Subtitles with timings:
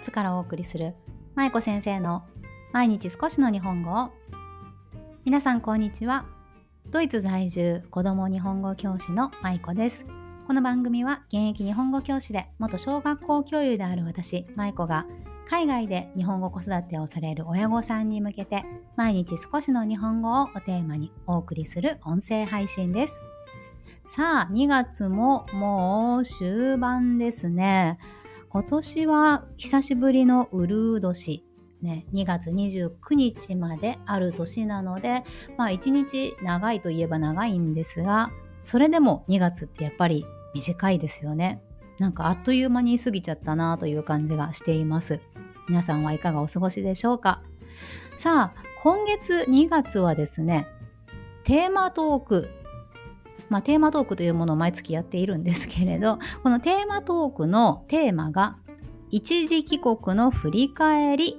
[0.00, 0.94] イツからお送りする
[1.34, 2.22] 舞子先生の
[2.72, 4.10] 毎日少しの日本語を。
[5.26, 6.24] 皆さんこんにちは。
[6.88, 10.06] ドイツ在住子供日本語教師の舞子です。
[10.46, 15.04] この番組は現役日本語教師で元小学校教諭である私舞子が
[15.46, 18.64] 海外で日本語子育てをされる親御さんに向けて
[18.96, 23.20] 毎日少しの日本語をおテーマにお送りする音声配信です。
[24.06, 27.98] さあ2月ももう終盤ですね。
[28.52, 31.44] 今年は久しぶりのウルー年、
[31.82, 35.22] ね、2月29日まである年なので、
[35.56, 38.32] まあ1日長いといえば長いんですが、
[38.64, 41.62] それでも2月ってやっぱり短いですよね。
[42.00, 45.20] なんかあっという間に過ぎちゃったなという感じがしています。
[45.68, 47.42] 皆さんはいかがお過ごしでしょうか
[48.16, 50.66] さあ、今月2月はですね、
[51.44, 52.48] テーマトーク
[53.50, 58.56] まあ、テーマトークというものを毎月やっているんですけれど このテーマトークのテーマが
[59.10, 61.38] 一時帰国の振り返り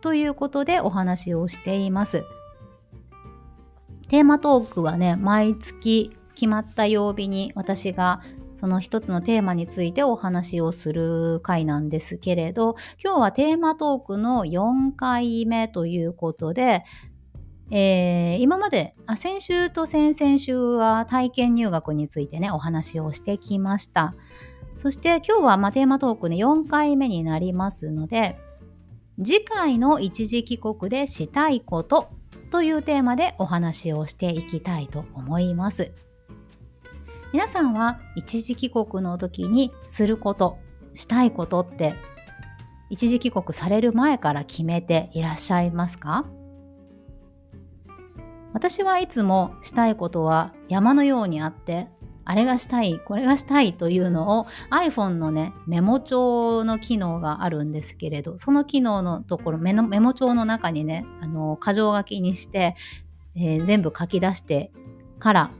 [0.00, 2.24] ということでお話をしています。
[4.08, 8.22] テーマトークはね毎月決まった曜日に私が
[8.56, 16.84] その一つのテーマについてお話をする回なんですけれど今日はテーマトークの4回目ということで
[17.70, 24.14] えー、今まであ先週と先々週は体験入学についてねお話をしてきました。
[24.76, 28.38] そして今日は、まあ、テーマトークね4回目になりますので
[29.22, 32.10] 次回の一時帰国でしたいこと
[32.50, 35.92] というテーマでお話をしていきたいと思います。
[37.32, 40.58] 皆さんは一時帰国の時にすること
[40.94, 41.94] したいことって
[42.88, 46.26] 一時帰国される前から決めていらっしゃいますか？
[48.52, 51.88] 私はいつもしたいことは山のようにあって
[52.24, 62.76] あれがしたいこれがしたいというのを iPhone のねメモ帳の機能があるんですけれどその機能のところメモ帳の中にねあの箇条書きにして、
[63.34, 64.70] えー、全部書き出して
[65.18, 65.50] から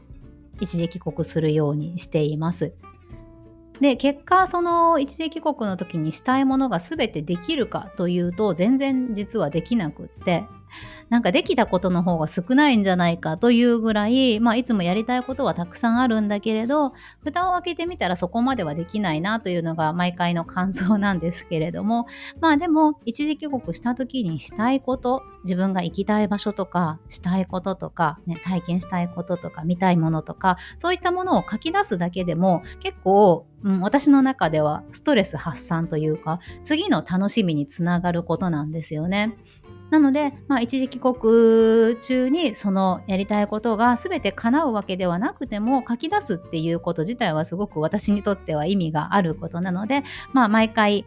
[0.61, 2.73] 一時帰国するようにしています。
[3.81, 10.45] で結果その一時帰国の時にしたいものが全てできるかというと全然実はできなくって
[11.09, 16.93] なんかできたことの方が少ないんじゃないかというぐらい、まあ、いつもやりたいことはたくさんあるんだけれど、
[17.23, 22.07] 蓋を開けてみたらそこまではできないなというのが毎回の感想なんですけれども、
[22.39, 39.37] まあでも、一時帰国した時にしたいこと、自分が行きたい場所とか、したいこととか、ね、体験したいこととか、見たいものとか、そういったものを書き出すだけでも、結構、うん、私の中ではストレス発散というか、次の楽しみにつながることなんですよね。
[39.91, 50.03] なので、まあ、一時帰国中にそのやりたいことが全て叶うわけではなくても書き出すっていうこと自体はすごく私にとっては意味があることなので、
[50.33, 51.05] まあ、毎回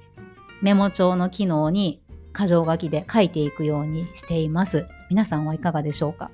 [0.63, 2.03] メモ帳の機能に
[2.37, 4.87] 箇条書きで書いていくようにしています。
[5.09, 6.31] 皆さんはいかがでしょうか？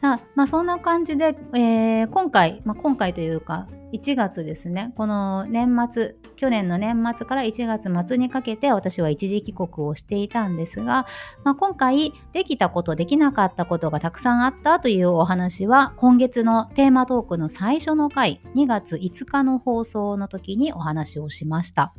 [0.00, 11.06] さあ、まあそんな感じで、えー、今回、まあ、今回というか、1月ですね、この年末、去年の年末から1月末にかけて私は一時帰国をしていたんですが、
[11.44, 21.92] まあ、今回できたこと、できなかったことがたくさんあったというお話は今月のテーマトークの最初の回、2月5日の放送の時にお話をしました。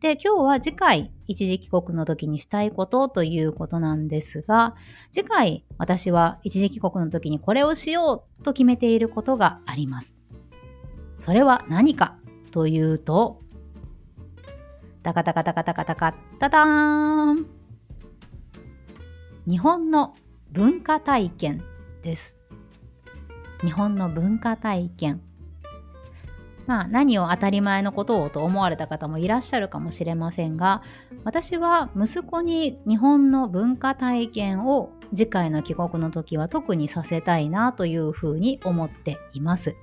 [0.00, 4.74] で、今日は次回一時帰国の時にしたいことということなんですが、
[5.10, 10.14] 次回私は一時帰国の時にこれをしようと決めていることがあります。
[11.24, 12.18] それは何か
[12.50, 13.40] というと、
[15.02, 17.46] タカタカタカタカタカタターン
[19.48, 20.14] 日本の
[20.52, 21.64] 文化体験
[22.02, 22.36] です。
[23.62, 25.22] 日本の文化体験。
[26.66, 30.82] まあ何を当たり前のことをと思われた方もいらっしゃるかもしれませんが
[31.24, 39.74] 私は息子に日本の文化体験を次回の帰国の時は特にさせたいなというふうに思っています。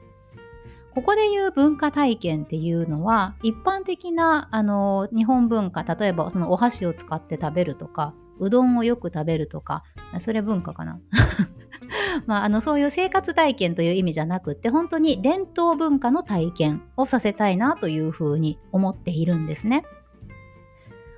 [0.93, 9.83] ここで言う文化体験っていうのは一般的なあの日本文化例えばそのお箸を使って食べるとかうどんをよく食べるとか
[10.19, 10.99] それ文化かな
[12.25, 19.83] まあ、あのそういう生活体験という意味じゃなくって本当に伝統文化の体験をさせたいなというふうに思っているんですね。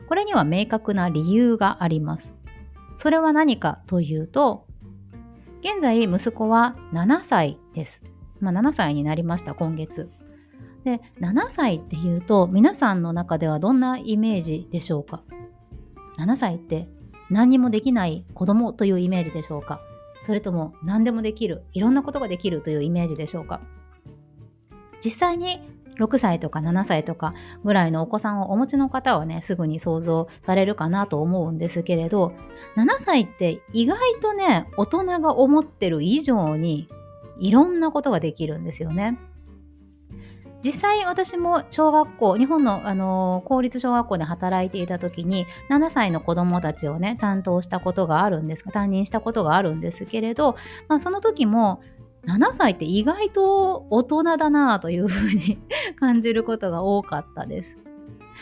[0.07, 2.33] これには明確な理由があります。
[2.97, 4.65] それは何かというと
[5.61, 8.12] 現在息子は7歳です。
[8.43, 10.09] まあ、7歳になりました今月。
[10.83, 15.23] で7歳っていうと皆さんの中ではどんなイメージでしょうか
[16.17, 16.89] ？7歳って
[17.29, 19.79] 何にもできない子供というイメージでしょうか？
[20.21, 23.61] それとも何でもできるいろんなことができるというイメージでしょうか？
[25.03, 25.61] 実際に
[25.99, 32.33] 6歳とか7歳とかぐらいのお子さんをお持ちの方はねすぐに想像されるかなと思うんですけれど
[32.75, 36.89] 7歳って意外とね大人が思ってる以上に
[37.43, 39.19] いろんなことができるんですよね。
[40.63, 50.55] 実際私も小学校日本の、あの、公立小学校で働いていた時に7歳の子どもたちをね担当したことがあるんですが担任したことがあるんですけれど、
[50.87, 51.81] まあ、その時も
[52.25, 55.59] 7歳って意外と大人だなというふうに
[55.99, 57.77] 感じることが多かったです。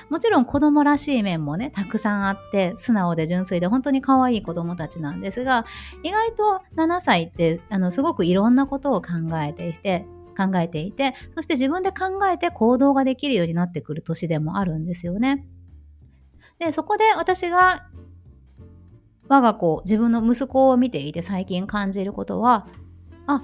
[0.09, 5.65] もちろん子供らしい面もね、たくさんあって、素直で純粋で本当に可愛い子供たちなんですが、
[6.03, 9.09] 意外と7歳って、あの、すごくいろんなことを考
[9.43, 10.05] えていて、
[10.38, 15.47] 考えていて、そして自分で考えて行動ができるようになってくる年でもあるんですよね。
[16.59, 17.88] で、そこで私が
[19.27, 22.67] 我が子、自分の息子を見ていて最近感じることは、
[23.27, 23.43] あ、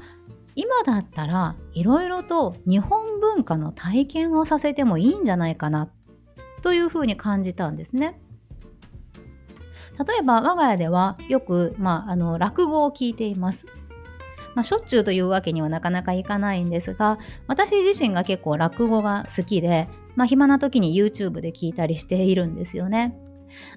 [0.56, 5.90] 今だったらいろいろと日本文化の体験をさせてもいいんじゃないかな
[6.68, 8.20] というふうに感じたんですね。
[10.06, 13.68] 例えば我が家ではよく、まあ、あの落語を聞いています。
[14.54, 19.88] まあ、しょっちゅうというわけにはなかなかいかないんですが私自身が結構落語が好きで、
[20.18, 23.18] まあ、暇な時に YouTube で聞いたりしているんですよね。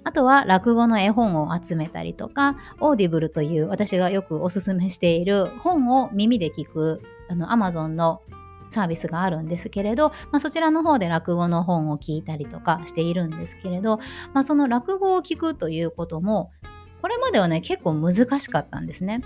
[0.02, 8.20] あとは落語の絵本を集めたりとか、オーディブルという私がよくおすすめしている本を耳で聞くあの Amazon の
[8.70, 13.98] サービスがあるんですけれど、まあ、そちらの方で落語の本を聞いたりとかしているんですけれど、
[14.32, 16.52] まあ、その落語を聞くということも、
[17.02, 19.22] これまではね、結構難しかったんですね。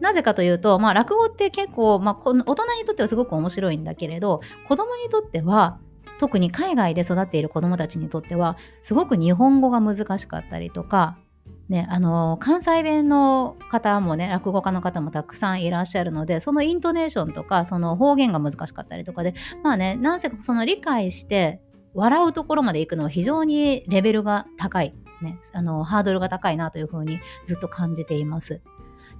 [0.00, 5.78] なぜかというと、まあ、落語って結構、まあ、大人にとってはすごく面白いんだけれど、子供にとっては
[6.18, 11.18] 特に海外で育っている子どもたちにとってはすごく日本語が難しかったりとか、
[11.68, 21.60] ね、あの関西弁の方もね落語家の方もたくさんいらっしゃるのでそのイントネーションとかその方言が難しかったりとかでまあねなんせその理解して
[21.92, 28.62] 笑うところまで行くのは非常にレベルが高い、ね、あのハードルが高いなというふうにずっと感じています。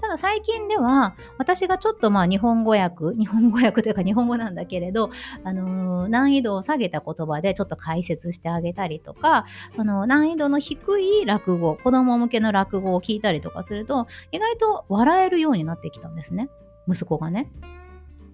[0.00, 5.10] ただ最近では私がちょっとまあ日本語訳日本語訳というか日本語なんだけれど、
[5.44, 9.46] あのー、難易度を下げた言葉でちょっと解説してあげたりとか、
[9.76, 16.48] あのー、難易度の低い落語子供向けの落語を聞いたりとかすると意外と笑えるようになってきたんですね
[16.88, 17.50] 息子がね。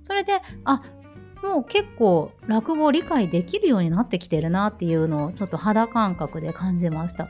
[0.06, 0.34] それで
[0.64, 0.82] あ
[1.42, 7.28] もう結構落語を理解できるようになってきてるなっていうのをちょっと肌感覚で感じました。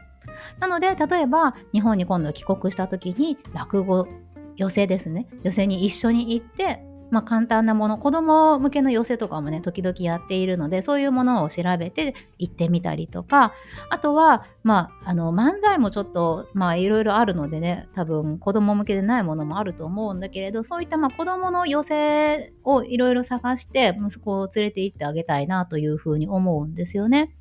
[0.59, 4.09] なので例えば日本に今度帰国した時に落語
[4.57, 6.85] 寄席ですね寄席に一緒に行って
[7.15, 13.53] まあ、簡単なもの子供向けの寄せとかもね時々やっているのでそういうものを調べて行ってみたりとか
[13.89, 27.33] あとは、まあ、あの漫才もちょっとまあいろいろあるのでね多分子供向けでないものもあると思うんだけれどそういったまあ子供の寄せをいろいろ探して息子を連れて行ってあげたいなというふうに思うんですよね。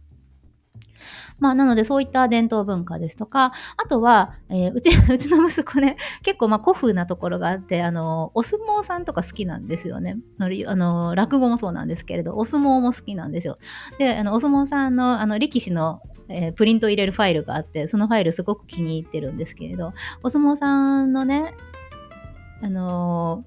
[1.39, 10.17] まあ、なのでそういった伝統文化ですとか、あとは、えー、うち、 うちの息子ね、結構まあ古風なところがあって、あの、お相撲さんとか好きなんですよね。
[10.39, 13.57] あの、落語もそうなんですけれど、お相撲も好きなんですよ。
[13.97, 19.93] で、あの、お相撲さんの、あの、力士のえー、プリント入れるファイルがあって、そのファイルすごく気に入ってるんですけれど、
[20.23, 21.53] お相撲さんのね、
[22.61, 23.43] あの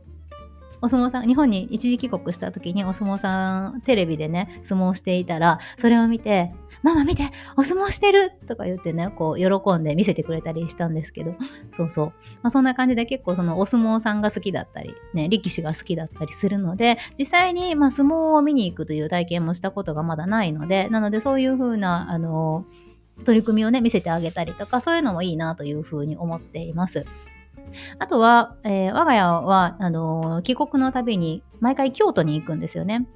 [0.83, 7.25] お相撲さん、日本に一時帰国した時にお相撲さん、テレビでね、相撲していたら、それを見て、ママ見て
[7.57, 11.35] お相撲してるとか言ってね、こう、喜んで見せてくれたりしたんですけど、
[11.73, 12.07] そうそう。
[12.43, 22.67] まあ、そんな感じで結構そのお相撲さんが好きだったり、ね、力士が好きだったりするので、実際に、まあ、相撲を見に行くという体験もしたことがまだないので、なのでそういう風な、あの、
[23.25, 27.07] 取り組みをね、見せてあげたりとか、そういうのもいいなというふうに思っています。
[27.99, 33.07] あとは、えー、我が家は、あのー、帰国のたびに毎回京都に行くんですよね。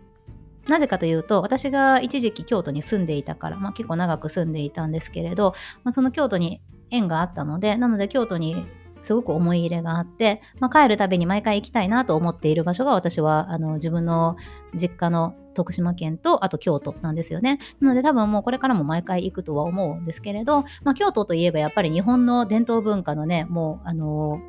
[0.68, 8.66] なぜかというと、私が一時期京都に住んでいたから、まあ、結構長く住んでいたんですけれど、まあ、その京都に縁があったので、なので京都に
[9.02, 14.36] すごく思い入れがあって、まあ、帰るたびに毎回行きたいなと思っている場所が私はあの自分の
[14.74, 17.58] 実家の徳島県とあと京都なんですよね。
[17.80, 24.40] なので多分もうこれからも毎回行くとは思うんですけれど、まあ、京都といえばやっぱり日本の伝統文化のね、もうあの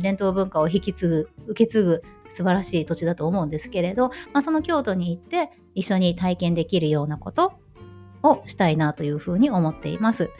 [0.00, 7.52] 伝統文化を引き継ぐ、受け継ぐ素晴らしい土地だと思うんですけれど、まあ、その京都に行って一緒に体験できるようなこと
[8.22, 10.30] をしたいなというふうに思っています。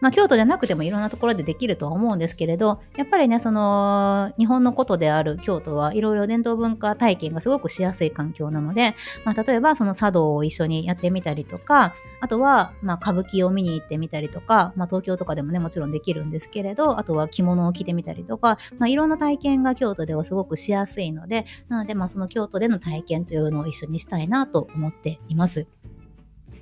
[0.00, 25.66] まあ、京都じゃなくてもいろんなところでできるとは思うんですけれど、やっぱりね、その、日本のことである京都はいろいろ伝統文化体験がすごくしやすい環境なので、まあ、例えばその茶道を一緒にやってみたりとか、あとは、まあ、歌舞伎を見に行ってみたりとか、まあ、東京とかでもね、もちろんできるんですけれど、あとは着物を着てみたりとか、まあ、いろんな体験が京都ではすごくしやすいので、なので、まあ、その京都での体験というのを一緒にしたいなと思っています。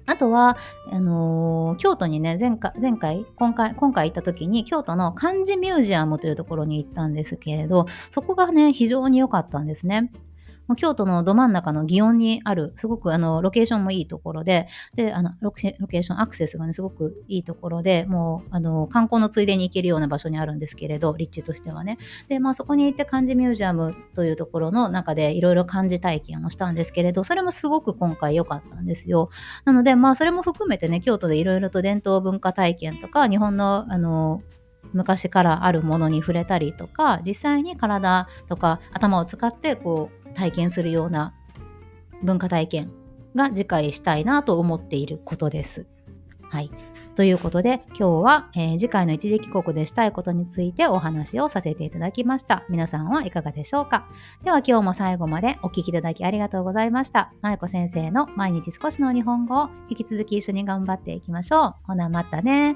[0.06, 0.56] あとは、
[0.90, 10.10] あのー、京都にね、前回、前回、今回、今回行った時に、京都の漢字ミュージアムというところに行ったんですけれど、そこがね、非常に良かったんですね。
[10.76, 14.66] 京都のど真ん中の祇園にある、すごくあのロケーションもいいところで、
[14.96, 21.98] で、あのロケーションアクセスがね、すごくいいところで、もうあの観光のついでに行けるような場所にあるんですけれど、立地としてはね。
[22.28, 29.30] で、まあそこに行って漢字ミュージアムというところの中でいろいろ漢字体験をしたんですけれど、それもすごく今回良かったんですよ。
[29.64, 34.42] なので、まあそれも含めてね、京都でいろいろと伝統文化体験とか、日本のあの
[34.92, 41.34] 昔からあるものに触れたりとか実際に体とか頭を使ってこう体験するような
[42.22, 42.90] 文化体験
[43.34, 45.86] が次回したいなと思っていることです。
[46.50, 46.70] はい。
[47.16, 52.64] ということで今日は、えー、次回の一時帰国でしたいことについてお話をさせていただきました。
[52.68, 54.08] 皆さんはいかがでしょうか？
[54.42, 57.32] では今日も最後までお聴きいただきありがとうございました。
[57.40, 61.74] まゆこ先生の毎日少しの日本語を引き続き一緒に頑張っていきましょう。
[61.84, 62.74] ほなまたね。